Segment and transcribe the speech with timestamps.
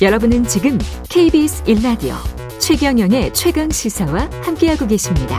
[0.00, 2.14] 여러분은 지금 KBS 1라디오
[2.60, 5.38] 최경영의 최강 시사와 함께하고 계십니다.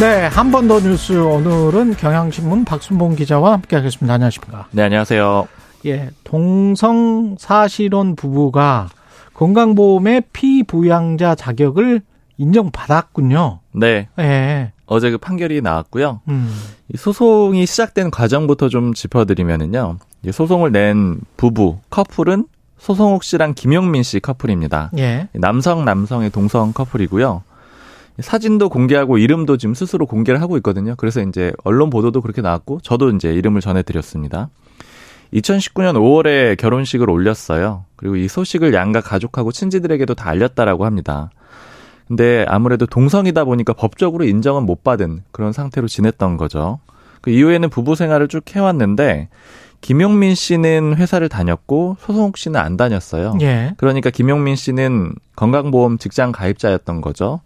[0.00, 4.14] 네, 한 번 더 뉴스 오늘은 경향신문 박순봉 기자와 함께하겠습니다.
[4.14, 4.66] 안녕하십니까?
[4.70, 5.46] 네, 안녕하세요.
[5.86, 8.88] 예, 동성 사실혼 부부가
[9.34, 12.02] 건강보험의 피부양자 자격을
[12.36, 13.60] 인정받았군요.
[13.72, 14.08] 네.
[14.18, 14.72] 예.
[14.86, 16.20] 어제 그 판결이 나왔고요.
[16.28, 16.52] 음.
[16.92, 19.98] 이 소송이 시작된 과정부터 좀 짚어드리면은요.
[20.24, 22.46] 이 소송을 낸 부부 커플은
[22.78, 24.90] 소송욱 씨랑 김용민 씨 커플입니다.
[24.98, 25.28] 예.
[25.32, 27.42] 남성 남성의 동성 커플이고요.
[28.18, 30.94] 사진도 공개하고 이름도 지금 스스로 공개를 하고 있거든요.
[30.96, 34.48] 그래서 이제 언론 보도도 그렇게 나왔고 저도 이제 이름을 전해드렸습니다.
[35.32, 37.84] 2019년 5월에 결혼식을 올렸어요.
[37.96, 41.30] 그리고 이 소식을 양가 가족하고 친지들에게도 다 알렸다라고 합니다.
[42.08, 46.80] 근데 아무래도 동성이다 보니까 법적으로 인정은 못 받은 그런 상태로 지냈던 거죠.
[47.20, 49.28] 그 이후에는 부부 생활을 쭉 해왔는데
[49.80, 53.38] 김용민 씨는 회사를 다녔고 소송욱 씨는 안 다녔어요.
[53.42, 53.74] 예.
[53.76, 57.40] 그러니까 김용민 씨는 건강보험 직장 가입자였던 거죠.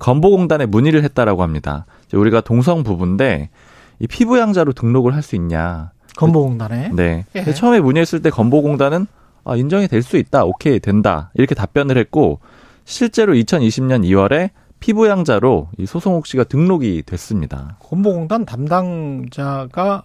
[0.00, 1.86] 건보공단에 문의를 했다라고 합니다.
[2.12, 3.50] 우리가 동성 부부인데
[3.98, 5.90] 이 피부양자로 등록을 할 수 있냐.
[6.16, 6.90] 건보공단에.
[6.94, 7.24] 네.
[7.34, 7.44] 예.
[7.52, 9.06] 처음에 문의했을 때 건보공단은
[9.44, 10.44] 아, 인정이 될 수 있다.
[10.44, 11.30] 오케이 된다.
[11.34, 12.40] 이렇게 답변을 했고
[12.84, 14.50] 실제로 2020년 2월에
[14.80, 17.76] 피부양자로 이 소송욱 씨가 등록이 됐습니다.
[17.80, 20.02] 건보공단 담당자가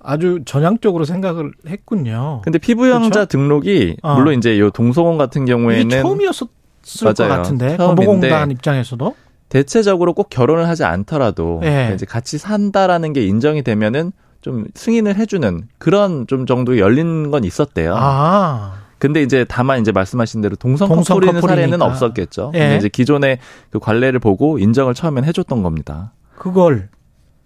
[0.00, 2.40] 아주 전향적으로 생각을 했군요.
[2.44, 3.24] 근데 피부양자 그렇죠?
[3.26, 4.14] 등록이 어.
[4.16, 6.46] 물론 이제 요 동성원 같은 경우에는 이게 처음이었을
[7.00, 7.30] 것 맞아요.
[7.36, 9.14] 같은데 처음인데 건보공단 입장에서도
[9.48, 11.92] 대체적으로 꼭 결혼을 하지 않더라도 예.
[11.94, 14.12] 이제 같이 산다라는 게 인정이 되면은
[14.44, 17.96] 좀 승인을 해주는 그런 좀 정도 열린 건 있었대요.
[17.98, 21.80] 아 근데 이제 다만 이제 말씀하신 대로 동성, 동성 커플인 사례는.
[21.80, 22.52] 없었겠죠.
[22.52, 22.58] 예.
[22.58, 23.38] 근데 이제 기존의
[23.70, 26.12] 그 관례를 보고 인정을 처음엔 해줬던 겁니다.
[26.36, 26.90] 그걸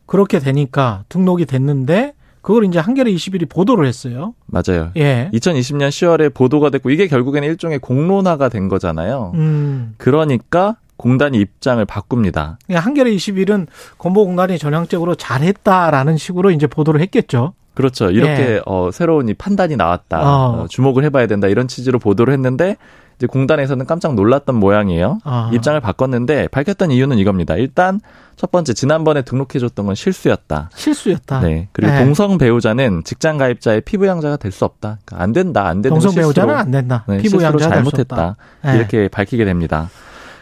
[0.07, 4.35] 그렇게 되니까 등록이 됐는데 그걸 이제 한겨레 21이 보도를 했어요.
[4.47, 4.91] 맞아요.
[4.97, 5.31] 예.
[5.33, 9.31] 2020년 10월에 보도가 됐고 이게 결국에는 일종의 공론화가 된 거잖아요.
[9.37, 9.95] 음.
[9.99, 12.59] 그러니까 공단이 입장을 바꿉니다.
[12.67, 13.67] 그러니까 한겨레 21은
[13.97, 17.55] 건보공단이 전향적으로 잘했다라는 식으로 이제 보도를 했겠죠.
[17.75, 18.11] 그렇죠.
[18.11, 18.61] 이렇게 예.
[18.67, 20.21] 어, 새로운 이 판단이 나왔다.
[20.21, 20.63] 어.
[20.63, 21.47] 어, 주목을 해봐야 된다.
[21.47, 22.77] 이런 취지로 보도를 했는데
[23.17, 25.19] 이제 공단에서는 깜짝 놀랐던 모양이에요.
[25.25, 25.51] 아.
[25.53, 27.55] 입장을 바꿨는데 밝혔던 이유는 이겁니다.
[27.57, 28.01] 일단
[28.37, 30.71] 첫 번째 지난번에 등록해줬던 건 실수였다.
[30.75, 31.41] 실수였다.
[31.41, 31.69] 네.
[31.73, 32.05] 그리고 네.
[32.05, 34.99] 동성 배우자는 직장 가입자의 피부 양자가 될 수 없다.
[35.05, 35.67] 그러니까 안 된다.
[35.69, 37.05] 안 되는 동성 배우자는 안 된다.
[37.09, 38.37] 네, 피부 양자 잘못했다.
[38.65, 38.77] 네.
[38.77, 39.89] 이렇게 밝히게 됩니다.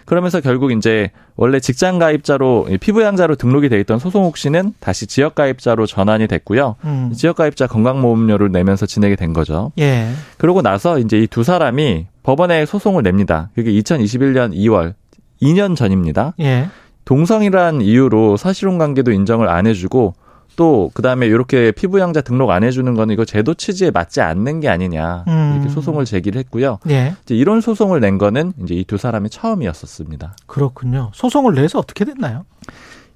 [0.07, 5.35] 그러면서 결국 이제 원래 직장 가입자로 피부 양자로 등록이 돼 있던 소송욱 씨는 다시 지역
[5.35, 6.77] 가입자로 전환이 됐고요.
[6.85, 7.13] 음.
[7.15, 9.73] 지역 가입자 건강보험료를 내면서 지내게 된 거죠.
[9.79, 10.09] 예.
[10.39, 13.51] 그러고 나서 이제 이 두 사람이 법원에 소송을 냅니다.
[13.55, 14.95] 그게 2021년 2월
[15.43, 16.35] 2년 전입니다.
[16.41, 16.69] 예.
[17.05, 20.15] 동성이란 이유로 사실혼 관계도 인정을 안 해주고
[20.57, 25.25] 또 그다음에 이렇게 피부양자 등록 안 해주는 거는 이거 제도 취지에 맞지 않는 게 아니냐
[25.29, 25.53] 음.
[25.57, 26.79] 이렇게 소송을 제기를 했고요.
[26.89, 27.15] 예.
[27.23, 30.37] 이제 이런 소송을 낸 거는 이제 이 두 사람이 처음이었었습니다.
[30.47, 31.11] 그렇군요.
[31.15, 32.45] 소송을 내서 어떻게 됐나요?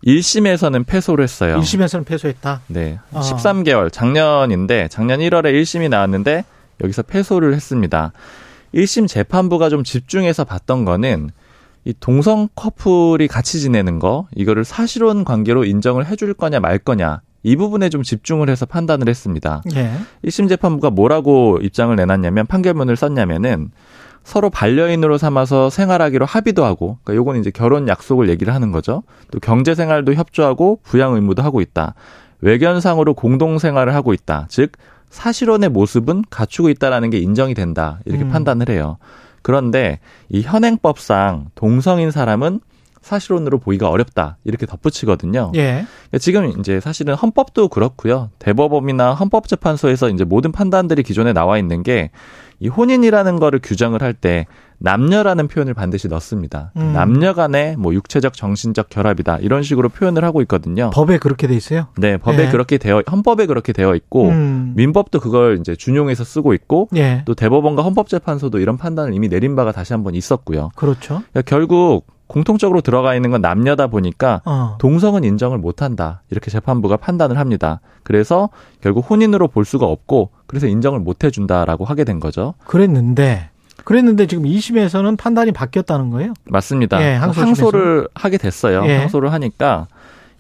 [0.06, 1.58] 1심에서는 패소를 했어요.
[1.60, 2.60] 1심에서는 패소했다.
[2.68, 2.98] 네.
[3.12, 3.20] 어.
[3.20, 6.44] 13개월 작년인데 작년 1월에 1심이 나왔는데
[6.82, 8.12] 여기서 패소를 했습니다.
[8.74, 11.30] 1심 재판부가 좀 집중해서 봤던 거는
[11.84, 17.56] 이 동성 커플이 같이 지내는 거 이거를 사실혼 관계로 인정을 해줄 거냐 말 거냐 이
[17.56, 19.62] 부분에 좀 집중을 해서 판단을 했습니다.
[19.74, 19.92] 예.
[20.24, 23.70] 1심 재판부가 뭐라고 입장을 내놨냐면 판결문을 썼냐면은
[24.22, 29.02] 서로 반려인으로 삼아서 생활하기로 합의도 하고, 그러니까 요건 이제 결혼 약속을 얘기를 하는 거죠.
[29.30, 31.94] 또 경제 생활도 협조하고 부양 의무도 하고 있다.
[32.42, 34.46] 외견상으로 공동 생활을 하고 있다.
[34.48, 34.72] 즉
[35.08, 38.00] 사실혼의 모습은 갖추고 있다라는 게 인정이 된다.
[38.04, 38.30] 이렇게 음.
[38.30, 38.98] 판단을 해요.
[39.42, 42.60] 그런데 이 현행법상 동성인 사람은
[43.02, 44.36] 사실혼으로 보기가 어렵다.
[44.44, 45.52] 이렇게 덧붙이거든요.
[45.54, 45.86] 예.
[46.08, 48.30] 그러니까 지금 이제 사실은 헌법도 그렇고요.
[48.38, 52.10] 대법원이나 헌법재판소에서 이제 모든 판단들이 기존에 나와 있는 게
[52.60, 54.46] 이 혼인이라는 거를 규정을 할 때
[54.82, 56.72] 남녀라는 표현을 반드시 넣습니다.
[56.76, 56.92] 음.
[56.92, 59.38] 남녀 간의 뭐 육체적 정신적 결합이다.
[59.38, 60.90] 이런 식으로 표현을 하고 있거든요.
[60.92, 61.86] 법에 그렇게 돼 있어요.
[61.96, 62.50] 네, 법에 예.
[62.50, 64.72] 그렇게 되어 헌법에 그렇게 되어 있고 음.
[64.76, 67.22] 민법도 그걸 이제 준용해서 쓰고 있고 예.
[67.24, 70.70] 또 대법원과 헌법재판소도 이런 판단을 이미 내린 바가 다시 한번 있었고요.
[70.74, 71.22] 그렇죠.
[71.30, 74.76] 그러니까 결국 공통적으로 들어가 있는 건 남녀다 보니까 어.
[74.78, 76.22] 동성은 인정을 못한다.
[76.30, 77.80] 이렇게 재판부가 판단을 합니다.
[78.04, 78.50] 그래서
[78.80, 82.54] 결국 혼인으로 볼 수가 없고 그래서 인정을 못 해준다라고 하게 된 거죠.
[82.66, 83.50] 그랬는데
[83.84, 86.34] 그랬는데 지금 2심에서는 판단이 바뀌었다는 거예요.
[86.44, 87.02] 맞습니다.
[87.02, 87.14] 예.
[87.16, 88.84] 항소를 하게 됐어요.
[88.86, 88.98] 예.
[88.98, 89.88] 항소를 하니까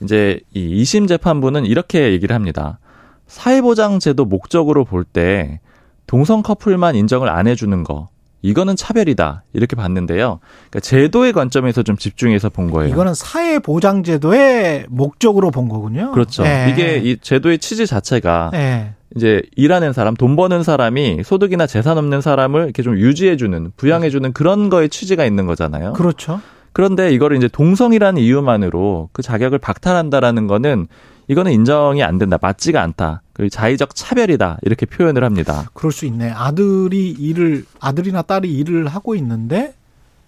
[0.00, 2.78] 이제 이 2심 재판부는 이렇게 얘기를 합니다.
[3.26, 5.58] 사회보장제도 목적으로 볼 때
[6.06, 8.08] 동성 커플만 인정을 안 해주는 거
[8.42, 10.40] 이거는 차별이다 이렇게 봤는데요.
[10.70, 12.92] 그러니까 제도의 관점에서 좀 집중해서 본 거예요.
[12.92, 16.12] 이거는 사회 보장 제도의 목적으로 본 거군요.
[16.12, 16.44] 그렇죠.
[16.44, 16.68] 예.
[16.70, 18.94] 이게 이 제도의 취지 자체가 예.
[19.16, 24.70] 이제 일하는 사람, 돈 버는 사람이 소득이나 재산 없는 사람을 이렇게 좀 유지해주는, 부양해주는 그런
[24.70, 25.94] 거에 취지가 있는 거잖아요.
[25.94, 26.40] 그렇죠.
[26.72, 30.86] 그런데 이거를 이제 동성이라는 이유만으로 그 자격을 박탈한다라는 거는
[31.30, 35.70] 이거는 인정이 안 된다, 맞지가 않다, 그리고 자의적 차별이다 이렇게 표현을 합니다.
[35.74, 36.32] 그럴 수 있네.
[36.32, 39.74] 아들이 일을 아들이나 딸이 일을 하고 있는데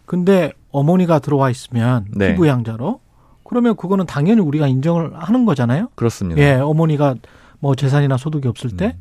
[0.06, 2.28] 근데 어머니가 들어와 있으면 네.
[2.28, 3.00] 피부양자로
[3.42, 5.88] 그러면 그거는 당연히 우리가 인정을 하는 거잖아요.
[5.96, 6.40] 그렇습니다.
[6.40, 7.16] 예, 어머니가
[7.58, 8.96] 뭐 재산이나 소득이 없을 때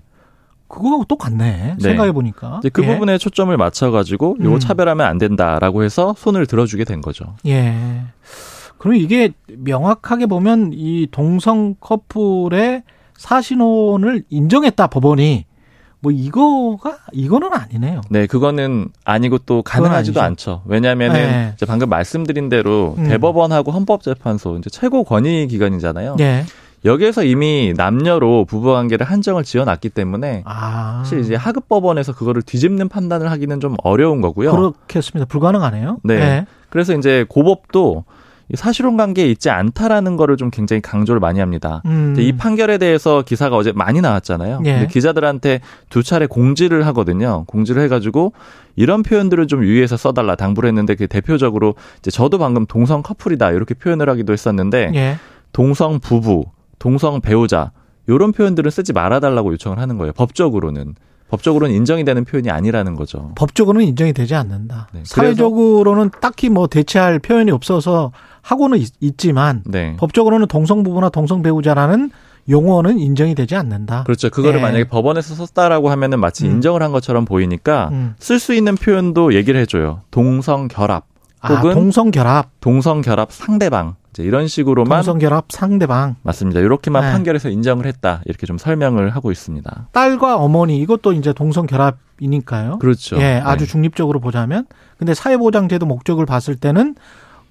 [0.70, 1.74] 그거하고 똑같네.
[1.74, 1.78] 음.
[1.78, 1.90] 네.
[1.90, 2.62] 생각해 보니까.
[2.74, 4.60] 그 부분에 초점을 맞춰 가지고 요거 음.
[4.60, 7.36] 차별하면 안 된다라고 해서 손을 들어주게 된 거죠.
[7.46, 8.06] 예.
[8.82, 12.82] 그럼 이게 명확하게 보면 이 동성 커플의
[13.16, 15.46] 사신혼을 인정했다 법원이
[16.00, 18.02] 뭐 이거가 이거는 아니네요.
[18.10, 20.20] 네, 그거는 아니고 또 가능하지도.
[20.20, 20.64] 않죠.
[20.66, 21.52] 왜냐하면은 네.
[21.56, 23.08] 이제 방금 말씀드린 대로 음.
[23.08, 26.16] 대법원하고 헌법재판소 이제 최고 권위 기관이잖아요.
[26.22, 26.46] 예.
[26.84, 31.04] 여기에서 이미 남녀로 부부관계를 한정을 지어놨기 때문에 아.
[31.04, 34.50] 사실 이제 하급 법원에서 그거를 뒤집는 판단을 하기는 좀 어려운 거고요.
[34.50, 35.28] 그렇겠습니다.
[35.28, 36.00] 불가능하네요.
[36.04, 36.48] 네.
[36.72, 38.21] 그래서 이제 고법도 이
[38.56, 41.82] 사실혼 관계에 있지 않다라는 거를 좀 굉장히 강조를 많이 합니다.
[41.86, 42.16] 음.
[42.18, 44.62] 이 판결에 대해서 기사가 어제 많이 나왔잖아요.
[44.66, 44.74] 예.
[44.74, 47.46] 근데 기자들한테 두 차례 공지를 하거든요.
[47.48, 48.34] 공지를 해가지고
[48.76, 53.74] 이런 표현들을 좀 유의해서 써달라 당부를 했는데 그 대표적으로 이제 저도 방금 동성 커플이다 이렇게
[53.74, 55.18] 표현을 하기도 했었는데 예.
[55.52, 56.46] 동성 부부,
[56.80, 57.72] 동성 배우자
[58.08, 60.14] 이런 표현들은 쓰지 말아달라고 요청을 하는 거예요.
[60.14, 60.96] 법적으로는
[61.30, 63.32] 법적으로는 인정이 되는 표현이 아니라는 거죠.
[63.36, 64.90] 법적으로는 인정이 되지 않는다.
[64.92, 69.96] 네, 사회적으로는 딱히 뭐 대체할 표현이 없어서 하고는 있, 지만 네.
[69.98, 72.12] 법적으로는 동성 부부나 동성 배우자라는
[72.50, 74.04] 용어는 인정이 되지 않는다.
[74.04, 74.30] 그렇죠.
[74.30, 74.62] 그거를 예.
[74.62, 76.52] 만약에 법원에서 썼다라고 하면은 마치 음.
[76.52, 78.16] 인정을 한 것처럼 보이니까 음.
[78.20, 80.02] 쓸수 있는 표현도 얘기를 해줘요.
[80.12, 81.06] 동성 결합
[81.42, 86.60] 아, 혹은 동성 결합, 동성 결합 상대방 이제 이런 식으로만 동성 결합 상대방, 맞습니다.
[86.60, 87.12] 이렇게만 네.
[87.14, 89.88] 판결에서 인정을 했다 이렇게 좀 설명을 하고 있습니다.
[89.92, 92.80] 딸과 어머니 이것도 이제 동성 결합이니까요.
[92.80, 93.18] 그렇죠.
[93.18, 93.72] 예, 아주 네.
[93.72, 94.66] 중립적으로 보자면.
[94.98, 96.96] 근데 사회보장제도 목적을 봤을 때는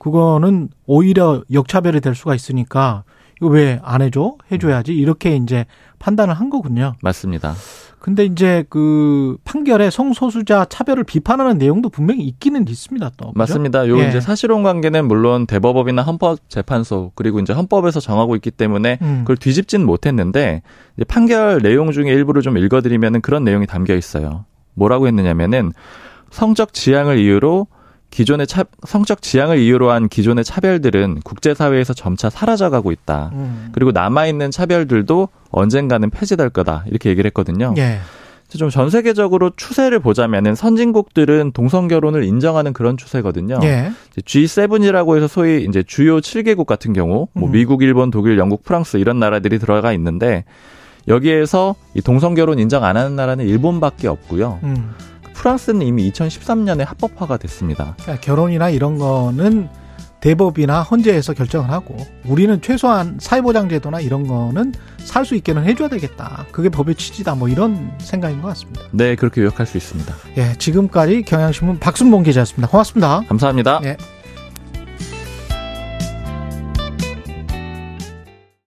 [0.01, 3.05] 그거는 오히려 역차별이 될 수가 있으니까
[3.39, 4.35] 이거 왜 안 해줘?
[4.51, 4.93] 해줘야지.
[4.95, 5.65] 이렇게 이제
[6.01, 6.95] 판단을 한 거군요.
[7.03, 7.55] 맞습니다.
[7.99, 13.11] 근데 이제 그 판결에 성소수자 차별을 비판하는 내용도 분명히 있기는 있습니다.
[13.19, 13.33] 또 그죠?
[13.37, 13.87] 맞습니다.
[13.89, 14.09] 요 예.
[14.09, 19.19] 이제 사실혼 관계는 물론 대법원이나 헌법재판소 그리고 이제 헌법에서 정하고 있기 때문에 음.
[19.21, 20.63] 그걸 뒤집지는 못했는데
[21.09, 24.47] 판결 내용 중에 일부를 좀 읽어드리면은 그런 내용이 담겨 있어요.
[24.75, 25.73] 뭐라고 했느냐면은
[26.31, 27.67] 성적 지향을 이유로
[28.11, 33.31] 기존의 차, 성적 지향을 이유로 한 기존의 차별들은 국제사회에서 점차 사라져가고 있다.
[33.33, 33.69] 음.
[33.73, 36.85] 그리고 남아있는 차별들도 언젠가는 폐지될 거다.
[36.87, 37.75] 이렇게 얘기를 했거든요.
[37.79, 38.01] 예.
[38.49, 43.61] 좀전 세계적으로 추세를 보자면은 선진국들은 동성 결혼을 인정하는 그런 추세거든요.
[43.63, 43.93] 예.
[44.11, 47.53] 이제 G7이라고 해서 소위 이제 주요 7개국 같은 경우 뭐 음.
[47.53, 50.45] 미국, 일본, 독일, 영국, 프랑스 이런 나라들이 들어가 있는데
[51.07, 54.59] 여기에서 이 동성 결혼 인정 안 하는 나라는 일본밖에 없고요.
[54.65, 54.95] 음.
[55.41, 57.95] 프랑스는 이미 2013년에 합법화가 됐습니다.
[58.03, 59.71] 그러니까 결혼이나 이런 거는
[60.21, 61.97] 대법이나 헌재에서 결정을 하고
[62.27, 66.45] 우리는 최소한 사회보장제도나 이런 거는 살 수 있게는 해줘야 되겠다.
[66.53, 67.35] 그게 법의 취지다.
[67.37, 68.83] 뭐 이런 생각인 것 같습니다.
[68.91, 70.15] 네, 그렇게 요약할 수 있습니다.
[70.37, 72.69] 예, 지금까지 경향신문 박순봉 기자였습니다.
[72.69, 73.23] 고맙습니다.
[73.27, 73.81] 감사합니다.
[73.85, 73.97] 예.